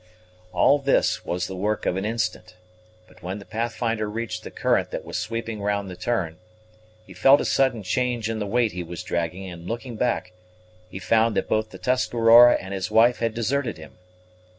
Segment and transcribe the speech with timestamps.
[0.51, 2.55] All this was the work of an instant;
[3.07, 6.39] but when the Pathfinder reached the current that was sweeping round the turn,
[7.05, 10.33] he felt a sudden change in the weight he was dragging, and, looking back,
[10.89, 13.99] he found that both the Tuscarora and his wife had deserted him.